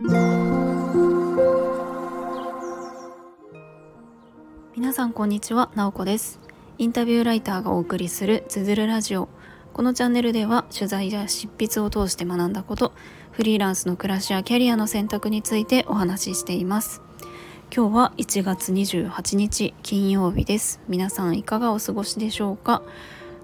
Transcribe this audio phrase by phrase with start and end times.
[0.00, 0.12] 皆
[4.92, 6.38] さんこんにちは、なおこです。
[6.78, 9.28] インタビューライターがお送りするつづるラジオ。
[9.72, 12.92] このチャンネルでは取材や執筆を通して学んだこと
[13.32, 17.02] フリーランスの暮らしやキャリアの選択についてお話ししています。
[17.74, 20.80] 今日は1月28日金曜日です。
[20.86, 22.82] 皆さんいかがお過ごしでしょうか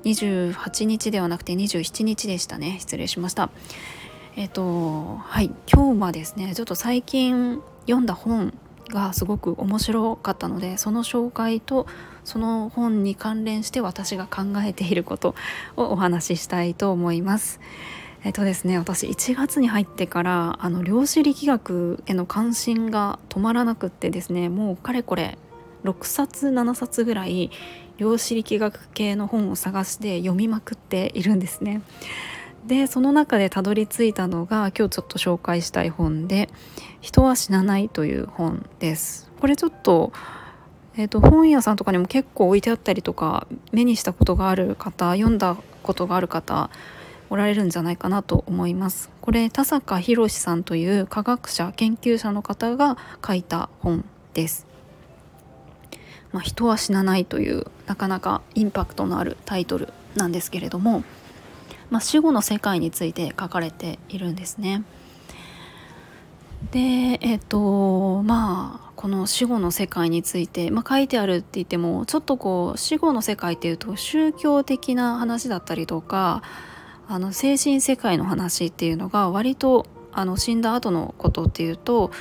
[0.04, 2.76] ？28日ではなくて27日でしたね。
[2.78, 3.50] 失礼しました。
[4.36, 8.52] えっ、とはい今日はですねちょっと最近読んだ本
[8.88, 11.86] がすごく面白かったのでその紹介と
[12.24, 15.36] その本に関連して私が考えていること
[15.76, 17.60] をお話ししたいと思います。
[18.24, 25.38] えっとですね私1月に入ってからあの量子力学への関心が止まらなくってですねもうかれこれ
[25.84, 27.50] 6冊7冊ぐらい
[27.98, 31.82] 量子力学系の本を探して読みまくっているんですね。
[32.66, 36.48] でその中でたどり着いたのが今日ちょっと紹介したい本で
[37.02, 39.30] 「人は死なない」という本です。
[39.38, 40.12] これちょっと,、
[40.96, 46.70] えーと、本屋さんとかにも結構置いてあったりとか目にしたことがある方読んだことがある方
[47.28, 49.10] おられるんじゃないかなと思います。
[49.20, 54.66] これ田坂宏さんという科学者研究者の方が書いた本です。
[56.32, 61.04] まあ、人は死なないというなかなかインパクトのあるタイトルなんですけれども
[61.90, 64.84] まあ、死後の世界について書かれているんですね。
[66.70, 76.42] でえっ、とまあこの死後の世界について、まあ、書いてあるって言ってもちょっとこう死後の世界っていうと宗教的な話だったりとか
[77.06, 82.12] あの精神世界の話っていうのが割とあの死んだ後のことっていうと、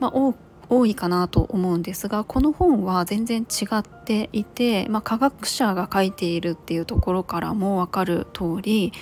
[0.00, 0.32] まあ、多
[0.68, 8.92] 多いかなと思うんですがこの本は全然違っていて、まあ、科学者が書いているっていうところからも分かる通り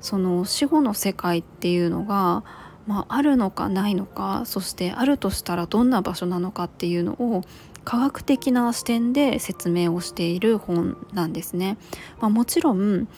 [0.00, 2.44] その死後の世界っていうのが、
[2.86, 7.42] まあ、あるのかないのかそしてあるとしたらどんな場所なのかっていうのを
[7.84, 11.76] 科学的な視点で説明をしている本なんですね。
[12.18, 13.08] まあ、もちろん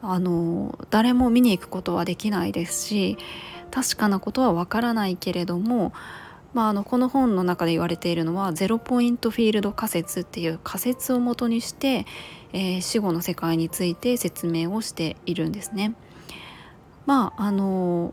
[0.00, 3.18] あの誰も見に行くことはできないですし
[3.70, 5.92] 確かなことはわからないけれども
[6.58, 12.04] まあ、あのこの本の中で言われているのはゼロポイントフィールド仮説っていう仮説をもとにして、
[12.52, 15.94] えー、死後の世界について説明をしているんですね。
[17.06, 18.12] まああの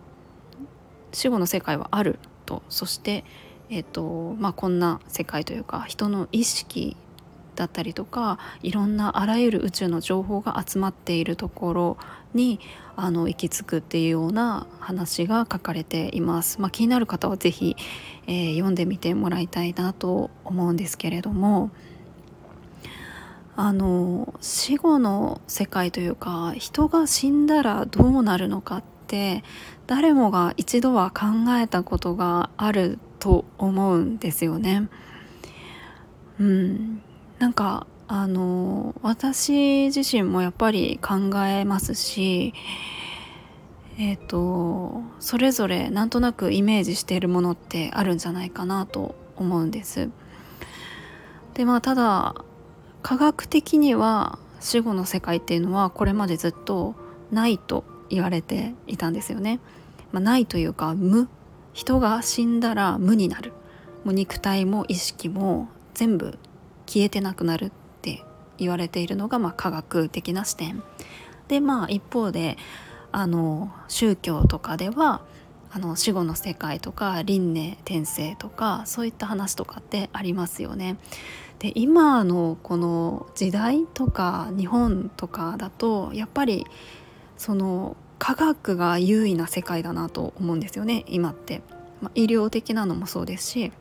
[1.12, 3.24] 死後の世界はあるとそして、
[3.72, 6.98] えーとまあ、こんな世界というか人の意識
[7.56, 11.98] だったりとかいろんなあらゆる宇宙の情報が集まっているところ
[12.36, 12.60] に
[12.96, 16.62] あの行き着くっていうような話が書かれています。
[16.62, 17.76] まあ、気になる方は是非、
[18.28, 21.72] えー、読んでみてもらいたいなと思うんですけれども
[23.56, 29.44] あの死後の世界というか人が死んだらどうなるのかって
[29.88, 34.90] 誰もが一度は考えたことがあると思うんですよね。
[36.40, 37.02] うん、
[37.40, 42.54] なんかあの私自身もやっぱり考えますし
[43.98, 50.10] えっ、ー、とそれぞれなんとなくイメージしているものってあるんじゃないかなと思うんです。
[51.54, 52.36] でまあただ
[53.02, 56.96] 科学的には死後の世界っていうのはこれまでずっと
[57.32, 59.60] ないと言われていたんですよね。
[60.12, 61.28] まあ、ないというか無
[61.74, 63.52] 人が死んだら無になる
[64.04, 66.38] もう肉体も意識も全部
[66.86, 68.24] 消えてなくなるって
[68.58, 70.84] 言われているのが、まあ、科学的な視点
[71.48, 72.58] でまあ一方で
[73.16, 75.22] あの宗教とかでは
[75.72, 80.98] あの死後の世界とか輪廻転生とかそういった話とかってありますよね。
[81.60, 86.66] で今のこの時代とか日本とかだとやっぱり
[87.38, 91.62] その科学が優位な世界だなと思うんですよね今って、
[92.02, 93.72] まあ、医療的なのもそうですし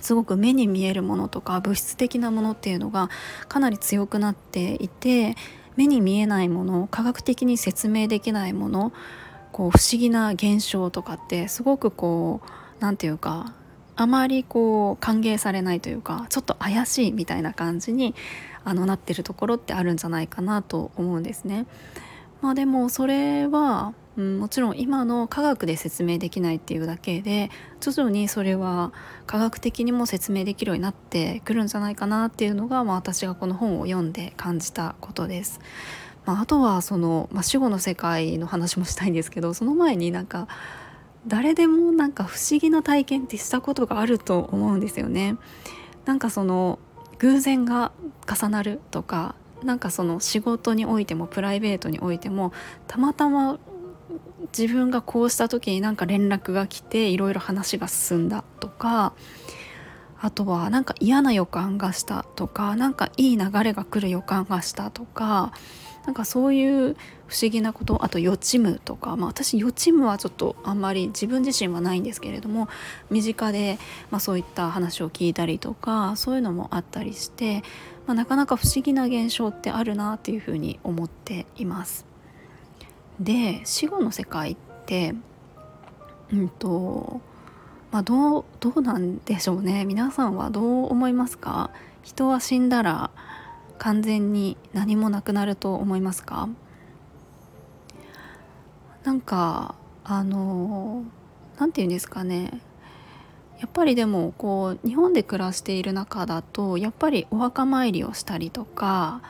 [0.00, 3.10] すごく目に見えるものとか物質的なものっていうのが
[3.48, 5.36] かなり強くなっていて
[5.76, 8.92] 目に見えないもの科学的に説明できないもの
[9.52, 12.50] こう不思議な現象とかってすごくこう
[12.80, 13.54] 何て言うか
[13.96, 18.14] あまりこう歓迎されないというかちょっと怪しいみたいな感じに
[18.64, 21.66] あのなってるところってあるんじゃないかなと思うんですね。
[22.42, 28.92] まあ、でもそれはうん、もちろん今の科学で説明できないっていうだけで徐々にそれは
[29.26, 35.60] 科学的にも説明できるようになってくるんじゃないかなっていうのが、まあ、私がこの本を読んで感じたことです。
[36.24, 40.48] まあ、あとはその、まあ、死後の世界の話もしたいんですけどその前になんか
[41.26, 45.36] 誰でもなんか不思議な体験ってしたことがあると思うんですよね。
[46.04, 46.78] なんかその
[47.18, 47.92] 偶然が
[48.28, 52.52] 重なるとかなんかその仕事においてもプライベートにおいても
[52.86, 53.58] たまたま
[54.56, 59.12] 自分がこうした時になんか連絡が来ていろいろ話が進んだとか
[60.20, 65.52] あとはなんか嫌な予感がしたとかなんかいい流れが来る予感がしたとか
[66.06, 72.68] なんかそういう不思議なことあと予知夢とか、まあ、私予知夢はちょっとあんまり自分自身はないんですけれども
[73.10, 73.78] 身近で、
[74.10, 77.64] まあ、そういった話を聞いたりとかそういうのもあったりして、
[78.06, 82.15] まあ、なかなか不思議な現象ってあるなっていうふうに思っています。
[83.20, 85.14] で死後の世界って
[86.32, 87.20] うんと
[87.90, 89.84] まあどうどうなんでしょうね。
[89.84, 91.70] 皆さんはどう思いますか？
[92.02, 93.10] 人は死んだら
[93.78, 96.48] 完全に何もなくなると思いますか？
[99.04, 101.04] なんかあの
[101.58, 102.60] 何て言うんですかね。
[103.60, 109.22] やっぱりでもこう日本で暮らしている中だとやっぱりお墓参りをしたりとか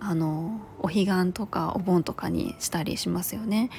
[0.00, 3.70] あのお彼岸とかお盆とかにしたりしますよね。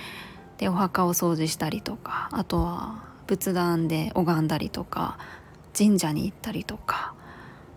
[0.57, 5.17] でお墓を掃除したりとかあとは仏壇で拝んだりとか
[5.77, 7.13] 神社に行ったりとか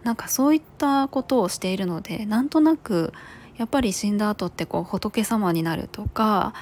[0.03, 3.13] なんかそういったことをしているのでなんとなく
[3.59, 6.55] やっぱり死んだ後ってこう仏様になるとか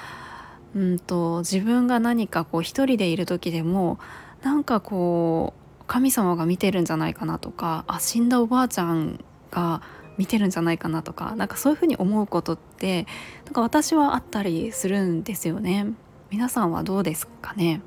[0.75, 3.99] うんと自分が何かこう一人でいる時でも
[4.43, 9.81] なんかこう神様が見てるんじゃないかなとかあ死んだおばあちゃんが
[10.19, 13.06] 見てるんじゃないかなとかなんかそういうふうに思うことって
[13.47, 15.87] なんか私はあったりするんですよね。
[16.31, 17.81] 皆さんはどうですかね？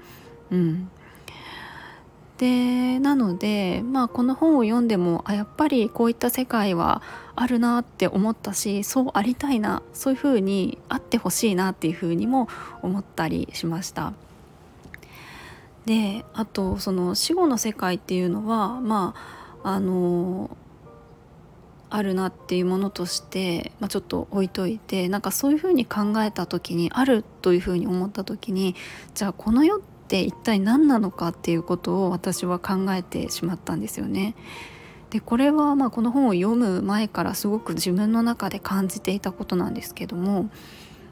[0.49, 0.89] うん、
[2.37, 7.03] でなので、まあ、この本を読んでもあやっぱりこういった世界は
[7.35, 12.47] あるなって思ったしそうありたいなそういうふうにあってほしいなっていうふうにも
[12.81, 14.13] 思ったりしました。
[15.85, 19.13] であとその死後の世界っていうのはま
[19.63, 20.55] ああの
[21.91, 28.75] あるなっていうものとして、まあ、ちょっと置いといてなんかそういうふうに考えた時にあるというふうに思った時に
[29.13, 34.35] じゃあこの世って一体何なのかっていうことを私は考えてしまったんですよね。
[35.09, 40.49] でこれはまあこの本を読む前からすごく自分の中で感じていたことなんですけども、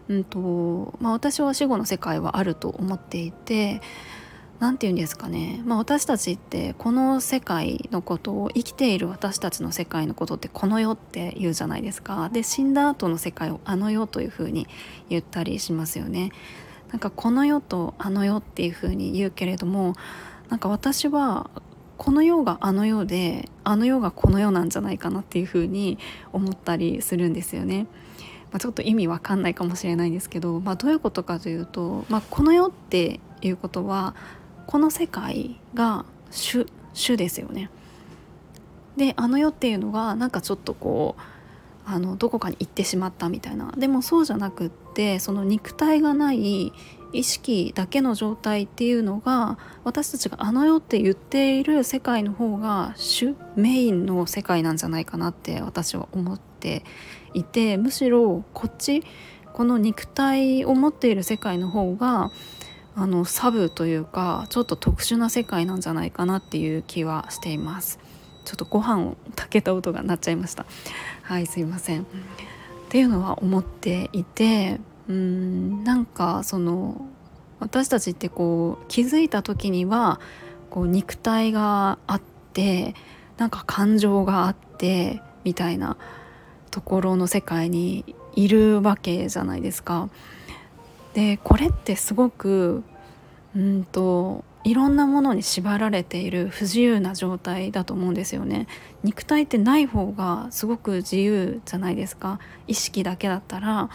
[0.07, 3.81] うんとまあ、私は死後の世界はあると思っていて
[4.59, 12.29] 何て言うんですかね、まあ、私たちってこの世界のことを生きている私たちの世界のことってこの世って言うじゃないですか。
[12.29, 14.67] で死んだ後の世界をあの世というふうに
[15.09, 16.31] 言ったりしますよね。
[16.91, 19.93] なんかこの世とあの世っていうふうに言うけれども
[20.49, 21.49] なんか私は
[21.97, 25.99] この世があの世であの世がこの世なんじゃないかなっていうふうに
[26.33, 27.87] 思ったりするんですよね。
[28.51, 34.15] まあ、ちょっと意味わかんないかもしれないんですけど、まあ、どういうことかというと、まあ、この世っていうことは
[34.69, 37.71] この世界が主主ですよね。
[38.97, 46.71] であの世っていうのがなんかちょっとこうあのどこかに行ってしまったみたいなでもそうじゃなくってその肉体がない
[47.13, 56.83] 意識だけの状態っていうのが私たちがあの世って言っている世界の方が主メインの世界なんじゃないかなって私は思って
[57.33, 59.01] いてむしろこっち
[59.51, 62.29] この肉体を持っている世界の方が
[62.95, 67.99] あのサブというかちょっと特殊な世界なんじゃないかなっていう気はしています。
[68.45, 70.65] ちょっとご飯を炊けた音が鳴っちゃいました。
[71.21, 72.01] はいすいません。
[72.01, 72.05] っ
[72.89, 77.05] ていうのは思っていてうんなんかその
[77.59, 80.19] 私たちってこう気づいた時には
[80.69, 82.21] こう肉体があっ
[82.53, 82.95] て
[83.37, 85.97] なんか感情があってみたいな
[86.71, 90.09] ところの世界にいるわけじゃないですか。
[91.13, 92.83] でこれってすごく
[93.55, 98.67] うんといろんなものに縛られている不自由な状態だと思うんですよね。
[99.03, 102.39] 肉体ってない方がすごく自由じゃないですか。
[102.67, 103.89] 意識だけだったら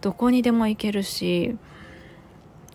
[0.00, 1.56] どこにでも行けるし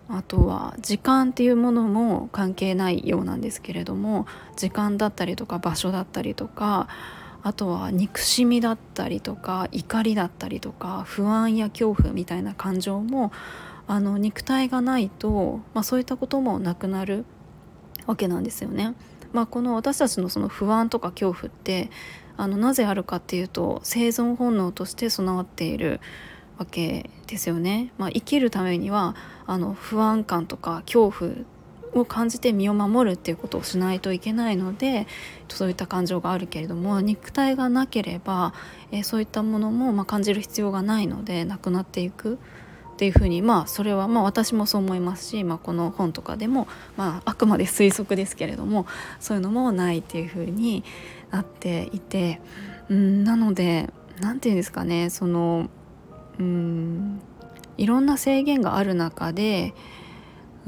[0.07, 4.25] あとは時間っていうものも関係ないようなんですけれども
[4.55, 6.87] 時間だったりとか場所だったりとか
[7.41, 13.31] あとは憎しみだったりとか怒りだったりとか不安や恐怖みたいな感情も
[13.87, 17.25] あの肉体がないと、まあ、そういったこともなくなる
[18.05, 18.93] わけなんですよね。
[19.33, 21.89] まあ、この私たちのその不安とか恐怖って
[22.37, 25.99] あのなぜあるかっていうと生存本能として備わっている
[26.57, 27.93] わけですよね。
[27.97, 29.15] まあ、生きるためには
[29.45, 31.31] あの不安感とか恐怖
[31.93, 35.07] を感じて身を守るっていうことをしないといけないので
[35.47, 38.53] そういった感情があるけれども肉体がなければ、
[38.91, 42.37] え、そういったものも、ま、感じる必要がないのでなくなっていくっ
[42.99, 46.67] ていうふうにまあそれはまあ私もそう思いますし、まあ、この本とかでも、
[46.97, 48.87] まあ、あくまで推測ですけれども
[49.21, 50.83] そういうのもないっていうふうに
[51.31, 52.41] なっていて
[52.89, 55.69] うんなので何て言うんですかねその
[56.39, 57.21] うん
[57.77, 59.73] いろんな制限がある中で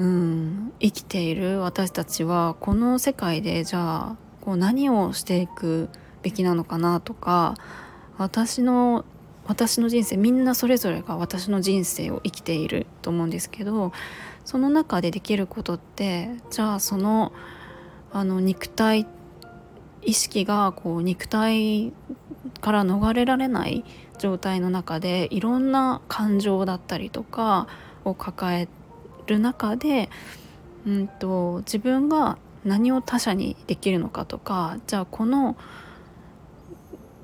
[0.02, 0.74] うん。
[0.80, 5.90] 生きている私たちはこの世界でじゃあこう何をしていく
[6.24, 7.54] べきなのかなとか
[8.18, 9.06] 私の
[9.46, 13.92] 私の人生みんなそれぞれが私の人生を生きていると思うんですけど
[14.44, 17.32] その中でできることってじゃあその
[18.12, 19.06] あの肉体
[20.02, 21.94] 意識がこう肉体
[22.60, 23.86] から逃れられない
[24.18, 27.68] 状態の中でいろんな感情だったりとか
[28.04, 28.81] を抱えて
[29.26, 30.10] る中で、
[30.86, 35.58] うんと、自分が何を他者にできるのかとかじゃあこの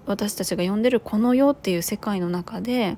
[0.06, 2.98] 私たちが呼んでるこの世っていう世界の中で、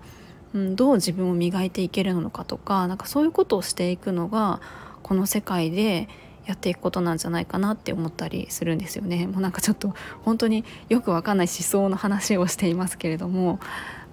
[0.54, 4.62] うん、どう自分を磨いていけるのかとかなんかそういうことをしていくのが
[5.04, 6.08] この世界で
[6.46, 9.28] やっていくことなんじゃないかなって思ったりするんですよね。
[9.28, 13.60] もうなんかちょっと本当によくわかんない思想の話をしていますけれども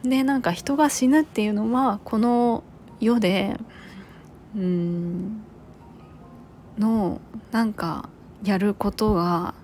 [0.02, 2.62] でなんか人が死ぬっていうのはこの
[3.00, 3.59] 世で
[4.56, 5.44] うん
[6.78, 7.20] の
[7.52, 8.08] なんか
[8.42, 9.54] やることが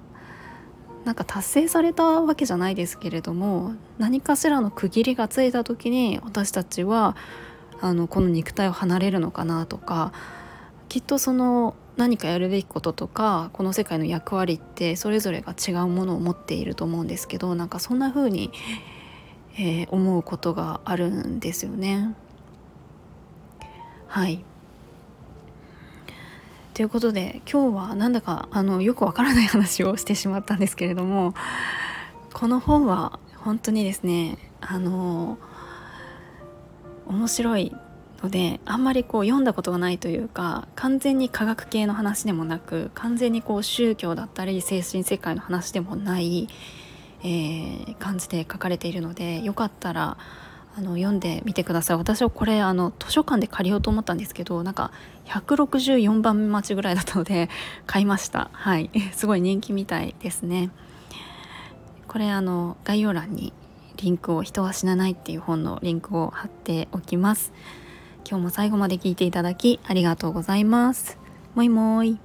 [1.05, 7.17] なんか達成されたわけじゃないですけれども何かしらの区切りがついた時に私たちは
[7.81, 10.13] あのこの肉体を離れるのかなとか
[10.89, 18.53] きっとその何かやるべきこととかこの世界の役割ってそれぞれが違うものを持っていると思うんですけどなんかそんな風に、
[19.55, 22.15] えー、思うことがあるんですよね。
[24.07, 24.45] はい
[26.75, 31.35] ということで今日はなんだかあのよくわからない話をしてしまったんですけれども
[32.33, 35.37] この本は本当にですねあの
[37.07, 37.77] 面白い
[38.23, 46.49] のであんまりこう読んだことがないというか完全に科学系の話でもなく完全にこう宗教だったり精神世界の話でもない、
[47.23, 50.17] えー、感じで書かれているのでよかったら
[50.75, 51.97] あの読んでみてください。
[51.97, 54.91] 私はこれあの図書館で借りようと思ったんですけどなんか
[55.27, 57.51] 164番待ちぐらいだったので
[57.87, 58.49] 買いました。
[58.53, 58.91] はい。
[59.13, 60.71] すごい人気みたいですね。
[62.09, 63.53] これあの概要欄に
[63.97, 67.53] リンクを「人は死なない」っていう本のリンクを貼っておきます。
[68.29, 71.19] 今日も最後まで聞いていただきありがとうございます。
[71.55, 72.19] もいもい。